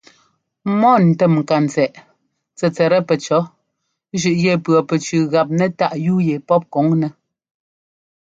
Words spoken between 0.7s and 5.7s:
Mɔ ntɛ́mŋkatsɛꞌ tsɛtsɛt pɛcɔ̌ zʉꞌ yɛ pʉɔpɛtsʉʉ gap nɛ